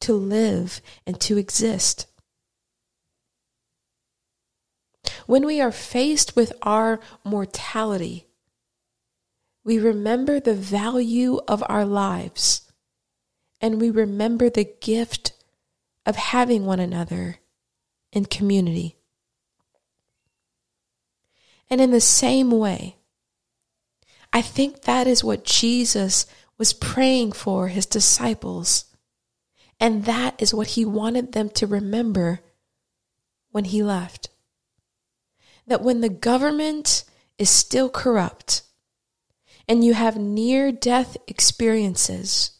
to 0.00 0.14
live 0.14 0.80
and 1.04 1.20
to 1.20 1.36
exist. 1.36 2.06
When 5.26 5.44
we 5.44 5.60
are 5.60 5.72
faced 5.72 6.36
with 6.36 6.52
our 6.62 7.00
mortality, 7.24 8.26
we 9.64 9.78
remember 9.78 10.40
the 10.40 10.54
value 10.54 11.40
of 11.48 11.62
our 11.68 11.84
lives 11.84 12.67
and 13.60 13.80
we 13.80 13.90
remember 13.90 14.48
the 14.48 14.70
gift 14.80 15.32
of 16.06 16.16
having 16.16 16.64
one 16.64 16.80
another 16.80 17.36
in 18.12 18.24
community. 18.24 18.96
And 21.70 21.80
in 21.80 21.90
the 21.90 22.00
same 22.00 22.50
way, 22.50 22.96
I 24.32 24.42
think 24.42 24.82
that 24.82 25.06
is 25.06 25.24
what 25.24 25.44
Jesus 25.44 26.26
was 26.56 26.72
praying 26.72 27.32
for 27.32 27.68
his 27.68 27.86
disciples. 27.86 28.84
And 29.80 30.04
that 30.04 30.40
is 30.40 30.52
what 30.52 30.68
he 30.68 30.84
wanted 30.84 31.32
them 31.32 31.50
to 31.50 31.66
remember 31.66 32.40
when 33.50 33.64
he 33.64 33.82
left. 33.82 34.28
That 35.66 35.82
when 35.82 36.00
the 36.00 36.08
government 36.08 37.04
is 37.38 37.50
still 37.50 37.88
corrupt 37.88 38.62
and 39.68 39.84
you 39.84 39.94
have 39.94 40.16
near 40.16 40.72
death 40.72 41.16
experiences, 41.26 42.57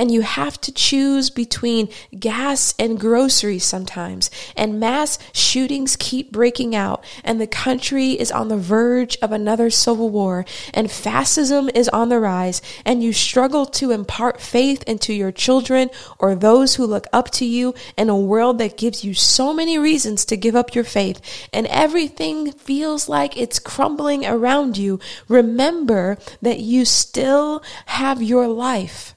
and 0.00 0.10
you 0.10 0.22
have 0.22 0.58
to 0.58 0.72
choose 0.72 1.28
between 1.28 1.86
gas 2.18 2.72
and 2.78 2.98
groceries 2.98 3.64
sometimes. 3.64 4.30
And 4.56 4.80
mass 4.80 5.18
shootings 5.34 5.94
keep 5.94 6.32
breaking 6.32 6.74
out, 6.74 7.04
and 7.22 7.38
the 7.38 7.46
country 7.46 8.12
is 8.12 8.32
on 8.32 8.48
the 8.48 8.56
verge 8.56 9.18
of 9.20 9.30
another 9.30 9.68
civil 9.68 10.08
war, 10.08 10.46
and 10.72 10.90
fascism 10.90 11.68
is 11.74 11.90
on 11.90 12.08
the 12.08 12.18
rise, 12.18 12.62
and 12.86 13.04
you 13.04 13.12
struggle 13.12 13.66
to 13.66 13.90
impart 13.90 14.40
faith 14.40 14.82
into 14.84 15.12
your 15.12 15.32
children 15.32 15.90
or 16.18 16.34
those 16.34 16.76
who 16.76 16.86
look 16.86 17.06
up 17.12 17.28
to 17.32 17.44
you 17.44 17.74
in 17.98 18.08
a 18.08 18.16
world 18.16 18.56
that 18.56 18.78
gives 18.78 19.04
you 19.04 19.12
so 19.12 19.52
many 19.52 19.78
reasons 19.78 20.24
to 20.24 20.34
give 20.34 20.56
up 20.56 20.74
your 20.74 20.84
faith, 20.84 21.20
and 21.52 21.66
everything 21.66 22.52
feels 22.52 23.06
like 23.06 23.36
it's 23.36 23.58
crumbling 23.58 24.24
around 24.24 24.78
you. 24.78 24.98
Remember 25.28 26.16
that 26.40 26.60
you 26.60 26.86
still 26.86 27.62
have 27.84 28.22
your 28.22 28.48
life 28.48 29.14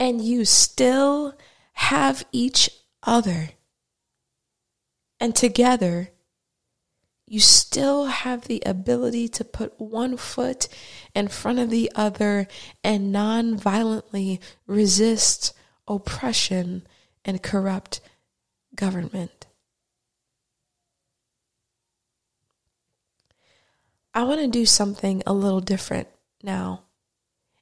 and 0.00 0.22
you 0.24 0.46
still 0.46 1.34
have 1.74 2.24
each 2.32 2.70
other. 3.02 3.50
And 5.20 5.36
together, 5.36 6.08
you 7.26 7.38
still 7.38 8.06
have 8.06 8.48
the 8.48 8.62
ability 8.64 9.28
to 9.28 9.44
put 9.44 9.78
one 9.78 10.16
foot 10.16 10.68
in 11.14 11.28
front 11.28 11.58
of 11.58 11.68
the 11.68 11.92
other 11.94 12.48
and 12.82 13.12
non 13.12 13.58
violently 13.58 14.40
resist 14.66 15.52
oppression 15.86 16.86
and 17.22 17.42
corrupt 17.42 18.00
government. 18.74 19.46
I 24.14 24.22
want 24.22 24.40
to 24.40 24.48
do 24.48 24.64
something 24.64 25.22
a 25.26 25.34
little 25.34 25.60
different 25.60 26.08
now 26.42 26.84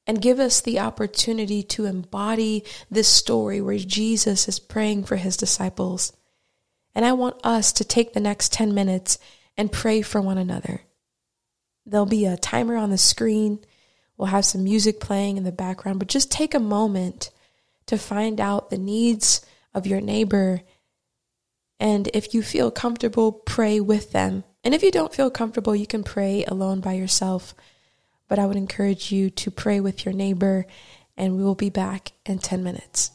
and 0.08 0.22
give 0.22 0.40
us 0.40 0.62
the 0.62 0.80
opportunity 0.80 1.62
to 1.62 1.84
embody 1.84 2.64
this 2.90 3.06
story 3.06 3.60
where 3.60 3.76
Jesus 3.76 4.48
is 4.48 4.58
praying 4.58 5.04
for 5.04 5.16
his 5.16 5.36
disciples. 5.36 6.14
And 6.94 7.04
I 7.04 7.12
want 7.12 7.44
us 7.44 7.72
to 7.74 7.84
take 7.84 8.14
the 8.14 8.20
next 8.20 8.50
10 8.54 8.74
minutes 8.74 9.18
and 9.58 9.70
pray 9.70 10.00
for 10.00 10.22
one 10.22 10.38
another. 10.38 10.80
There'll 11.84 12.06
be 12.06 12.24
a 12.24 12.38
timer 12.38 12.74
on 12.74 12.90
the 12.90 12.98
screen. 12.98 13.60
We'll 14.16 14.28
have 14.28 14.46
some 14.46 14.64
music 14.64 14.98
playing 14.98 15.36
in 15.36 15.44
the 15.44 15.52
background, 15.52 15.98
but 15.98 16.08
just 16.08 16.32
take 16.32 16.54
a 16.54 16.60
moment 16.60 17.30
to 17.86 17.98
find 17.98 18.40
out 18.40 18.70
the 18.70 18.78
needs 18.78 19.44
of 19.74 19.86
your 19.86 20.00
neighbor. 20.00 20.62
And 21.78 22.08
if 22.14 22.32
you 22.32 22.42
feel 22.42 22.70
comfortable, 22.70 23.30
pray 23.30 23.78
with 23.78 24.12
them. 24.12 24.44
And 24.64 24.74
if 24.74 24.82
you 24.82 24.90
don't 24.90 25.14
feel 25.14 25.30
comfortable, 25.30 25.76
you 25.76 25.86
can 25.86 26.02
pray 26.02 26.44
alone 26.44 26.80
by 26.80 26.94
yourself 26.94 27.54
but 28.28 28.38
I 28.38 28.46
would 28.46 28.56
encourage 28.56 29.10
you 29.10 29.30
to 29.30 29.50
pray 29.50 29.80
with 29.80 30.04
your 30.04 30.14
neighbor, 30.14 30.66
and 31.16 31.36
we 31.36 31.42
will 31.42 31.54
be 31.54 31.70
back 31.70 32.12
in 32.26 32.38
10 32.38 32.62
minutes. 32.62 33.10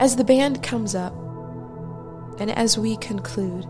As 0.00 0.16
the 0.16 0.24
band 0.24 0.62
comes 0.62 0.94
up, 0.94 1.14
and 2.38 2.50
as 2.50 2.78
we 2.78 2.96
conclude, 2.96 3.64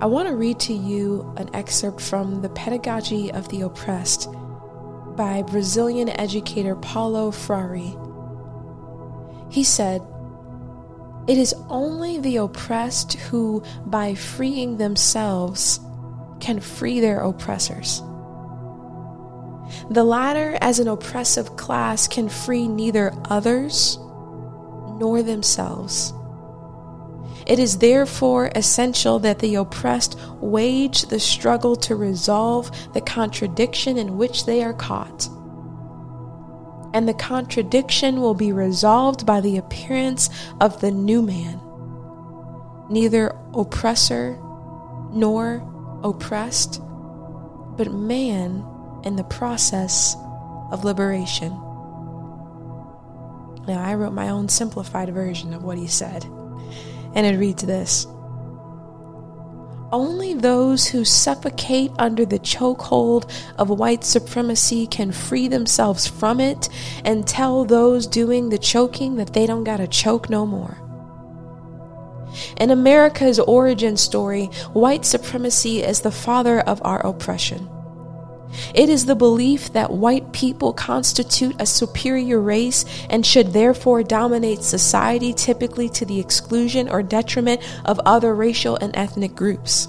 I 0.00 0.06
want 0.06 0.28
to 0.28 0.36
read 0.36 0.60
to 0.60 0.72
you 0.72 1.32
an 1.36 1.50
excerpt 1.54 2.00
from 2.00 2.40
The 2.40 2.48
Pedagogy 2.50 3.32
of 3.32 3.48
the 3.48 3.62
Oppressed 3.62 4.28
by 5.16 5.42
Brazilian 5.42 6.08
educator 6.08 6.76
Paulo 6.76 7.32
Freire. 7.32 7.96
He 9.50 9.64
said, 9.64 10.00
it 11.28 11.36
is 11.36 11.54
only 11.68 12.18
the 12.18 12.38
oppressed 12.38 13.12
who, 13.14 13.62
by 13.84 14.14
freeing 14.14 14.78
themselves, 14.78 15.78
can 16.40 16.58
free 16.58 17.00
their 17.00 17.20
oppressors. 17.20 18.02
The 19.90 20.04
latter, 20.04 20.56
as 20.62 20.78
an 20.78 20.88
oppressive 20.88 21.56
class, 21.56 22.08
can 22.08 22.30
free 22.30 22.66
neither 22.66 23.12
others 23.26 23.98
nor 24.98 25.22
themselves. 25.22 26.14
It 27.46 27.58
is 27.58 27.78
therefore 27.78 28.50
essential 28.54 29.18
that 29.18 29.38
the 29.38 29.56
oppressed 29.56 30.18
wage 30.40 31.02
the 31.02 31.20
struggle 31.20 31.76
to 31.76 31.94
resolve 31.94 32.70
the 32.94 33.02
contradiction 33.02 33.98
in 33.98 34.16
which 34.16 34.46
they 34.46 34.62
are 34.62 34.74
caught. 34.74 35.28
And 36.94 37.08
the 37.08 37.14
contradiction 37.14 38.20
will 38.20 38.34
be 38.34 38.52
resolved 38.52 39.26
by 39.26 39.40
the 39.40 39.58
appearance 39.58 40.30
of 40.60 40.80
the 40.80 40.90
new 40.90 41.22
man, 41.22 41.60
neither 42.88 43.36
oppressor 43.54 44.38
nor 45.10 45.62
oppressed, 46.02 46.80
but 47.76 47.92
man 47.92 48.64
in 49.04 49.16
the 49.16 49.24
process 49.24 50.16
of 50.70 50.84
liberation. 50.84 51.52
Now, 53.66 53.82
I 53.84 53.94
wrote 53.94 54.14
my 54.14 54.30
own 54.30 54.48
simplified 54.48 55.12
version 55.12 55.52
of 55.52 55.62
what 55.62 55.76
he 55.76 55.86
said, 55.86 56.24
and 57.14 57.26
it 57.26 57.38
reads 57.38 57.62
this 57.62 58.06
Only 59.90 60.34
those 60.34 60.86
who 60.88 61.04
suffocate 61.04 61.92
under 61.98 62.26
the 62.26 62.38
chokehold 62.38 63.30
of 63.56 63.70
white 63.70 64.04
supremacy 64.04 64.86
can 64.86 65.12
free 65.12 65.48
themselves 65.48 66.06
from 66.06 66.40
it 66.40 66.68
and 67.04 67.26
tell 67.26 67.64
those 67.64 68.06
doing 68.06 68.50
the 68.50 68.58
choking 68.58 69.16
that 69.16 69.32
they 69.32 69.46
don't 69.46 69.64
gotta 69.64 69.86
choke 69.86 70.28
no 70.28 70.44
more. 70.44 70.76
In 72.58 72.70
America's 72.70 73.38
origin 73.38 73.96
story, 73.96 74.46
white 74.74 75.06
supremacy 75.06 75.82
is 75.82 76.02
the 76.02 76.10
father 76.10 76.60
of 76.60 76.82
our 76.84 77.04
oppression. 77.06 77.68
It 78.74 78.88
is 78.88 79.06
the 79.06 79.16
belief 79.16 79.72
that 79.72 79.90
white 79.90 80.32
people 80.32 80.72
constitute 80.72 81.56
a 81.58 81.66
superior 81.66 82.40
race 82.40 82.84
and 83.10 83.24
should 83.24 83.52
therefore 83.52 84.02
dominate 84.02 84.62
society, 84.62 85.32
typically 85.32 85.88
to 85.90 86.04
the 86.04 86.20
exclusion 86.20 86.88
or 86.88 87.02
detriment 87.02 87.60
of 87.84 88.00
other 88.06 88.34
racial 88.34 88.76
and 88.76 88.96
ethnic 88.96 89.34
groups. 89.34 89.88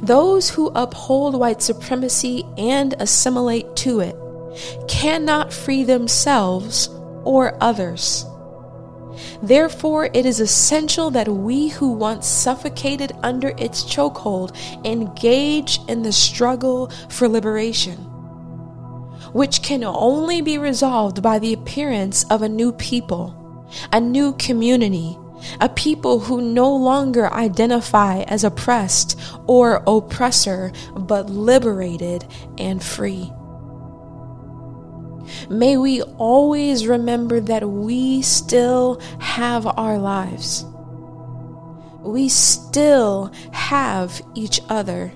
Those 0.00 0.50
who 0.50 0.68
uphold 0.74 1.38
white 1.38 1.62
supremacy 1.62 2.44
and 2.56 2.94
assimilate 2.98 3.76
to 3.76 4.00
it 4.00 4.16
cannot 4.88 5.52
free 5.52 5.84
themselves 5.84 6.88
or 7.24 7.56
others. 7.60 8.24
Therefore, 9.42 10.10
it 10.12 10.26
is 10.26 10.40
essential 10.40 11.10
that 11.10 11.28
we 11.28 11.68
who 11.68 11.92
once 11.92 12.26
suffocated 12.26 13.12
under 13.22 13.48
its 13.58 13.84
chokehold 13.84 14.54
engage 14.84 15.80
in 15.88 16.02
the 16.02 16.12
struggle 16.12 16.90
for 17.08 17.28
liberation, 17.28 17.96
which 19.32 19.62
can 19.62 19.84
only 19.84 20.40
be 20.40 20.58
resolved 20.58 21.22
by 21.22 21.38
the 21.38 21.52
appearance 21.52 22.24
of 22.30 22.42
a 22.42 22.48
new 22.48 22.72
people, 22.72 23.66
a 23.92 24.00
new 24.00 24.32
community, 24.34 25.16
a 25.60 25.68
people 25.68 26.18
who 26.18 26.40
no 26.40 26.74
longer 26.74 27.32
identify 27.32 28.22
as 28.22 28.44
oppressed 28.44 29.18
or 29.46 29.82
oppressor, 29.86 30.72
but 30.94 31.28
liberated 31.30 32.24
and 32.58 32.82
free. 32.82 33.32
May 35.48 35.76
we 35.76 36.02
always 36.02 36.86
remember 36.86 37.40
that 37.40 37.68
we 37.68 38.22
still 38.22 39.00
have 39.20 39.66
our 39.66 39.98
lives. 39.98 40.64
We 42.02 42.28
still 42.28 43.32
have 43.52 44.20
each 44.34 44.60
other. 44.68 45.12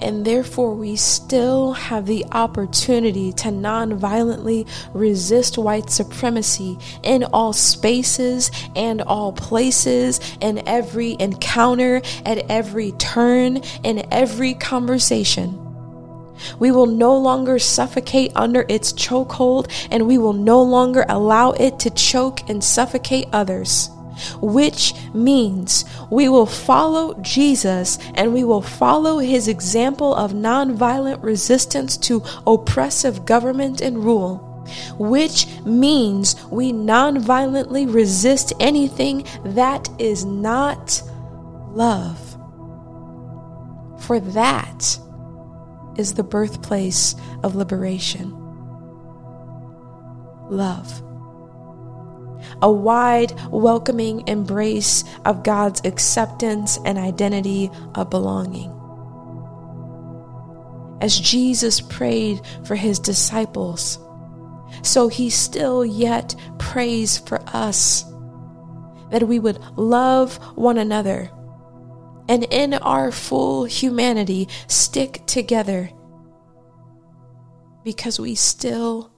And 0.00 0.24
therefore, 0.24 0.74
we 0.74 0.96
still 0.96 1.74
have 1.74 2.06
the 2.06 2.24
opportunity 2.32 3.32
to 3.34 3.52
non-violently 3.52 4.66
resist 4.94 5.58
white 5.58 5.90
supremacy 5.90 6.76
in 7.04 7.22
all 7.22 7.52
spaces 7.52 8.50
and 8.74 9.00
all 9.02 9.32
places, 9.32 10.18
in 10.40 10.66
every 10.66 11.16
encounter, 11.20 12.02
at 12.26 12.50
every 12.50 12.90
turn, 12.92 13.58
in 13.84 14.04
every 14.10 14.54
conversation. 14.54 15.61
We 16.58 16.70
will 16.70 16.86
no 16.86 17.16
longer 17.16 17.58
suffocate 17.58 18.32
under 18.34 18.64
its 18.68 18.92
chokehold, 18.92 19.70
and 19.90 20.06
we 20.06 20.18
will 20.18 20.32
no 20.32 20.62
longer 20.62 21.04
allow 21.08 21.52
it 21.52 21.78
to 21.80 21.90
choke 21.90 22.48
and 22.48 22.62
suffocate 22.62 23.28
others. 23.32 23.90
Which 24.40 24.94
means 25.14 25.84
we 26.10 26.28
will 26.28 26.46
follow 26.46 27.14
Jesus 27.22 27.98
and 28.14 28.32
we 28.32 28.44
will 28.44 28.62
follow 28.62 29.18
his 29.18 29.48
example 29.48 30.14
of 30.14 30.32
nonviolent 30.32 31.22
resistance 31.22 31.96
to 31.96 32.22
oppressive 32.46 33.24
government 33.24 33.80
and 33.80 34.04
rule 34.04 34.48
which 34.98 35.46
means 35.64 36.36
we 36.50 36.72
nonviolently 36.72 37.92
resist 37.92 38.52
anything 38.60 39.24
that 39.44 39.88
is 39.98 40.24
not 40.24 41.02
love. 41.72 42.18
For 43.98 44.20
that 44.20 44.98
is 45.96 46.14
the 46.14 46.22
birthplace 46.22 47.14
of 47.42 47.54
liberation. 47.54 48.30
Love. 50.50 51.02
A 52.60 52.70
wide, 52.70 53.32
welcoming 53.50 54.26
embrace 54.28 55.04
of 55.24 55.42
God's 55.42 55.80
acceptance 55.84 56.78
and 56.84 56.98
identity 56.98 57.70
of 57.94 58.10
belonging. 58.10 58.70
As 61.00 61.18
Jesus 61.18 61.80
prayed 61.80 62.40
for 62.64 62.76
his 62.76 62.98
disciples, 62.98 63.98
so 64.82 65.08
he 65.08 65.30
still 65.30 65.84
yet 65.84 66.34
prays 66.58 67.18
for 67.18 67.40
us 67.48 68.04
that 69.10 69.24
we 69.24 69.38
would 69.38 69.58
love 69.76 70.36
one 70.56 70.78
another 70.78 71.30
and 72.28 72.44
in 72.44 72.74
our 72.74 73.10
full 73.10 73.64
humanity 73.64 74.48
stick 74.66 75.22
together 75.26 75.90
because 77.84 78.20
we 78.20 78.34
still 78.34 79.12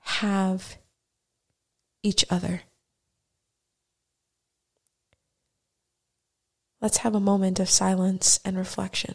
have 0.00 0.78
each 2.02 2.24
other. 2.30 2.62
Let's 6.80 6.98
have 6.98 7.14
a 7.14 7.20
moment 7.20 7.60
of 7.60 7.68
silence 7.68 8.40
and 8.44 8.56
reflection. 8.56 9.14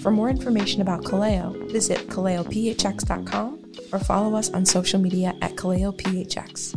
For 0.00 0.10
more 0.10 0.30
information 0.30 0.80
about 0.80 1.04
Kaleo, 1.04 1.70
visit 1.70 2.08
kaleophx.com 2.08 3.72
or 3.92 3.98
follow 3.98 4.34
us 4.34 4.50
on 4.50 4.64
social 4.64 4.98
media 4.98 5.34
at 5.42 5.56
kaleophx. 5.56 6.74